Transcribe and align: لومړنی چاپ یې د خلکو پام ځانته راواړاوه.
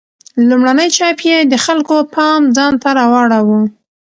لومړنی 0.47 0.89
چاپ 0.97 1.19
یې 1.29 1.37
د 1.51 1.53
خلکو 1.65 1.95
پام 2.15 2.41
ځانته 2.55 2.89
راواړاوه. 2.99 3.61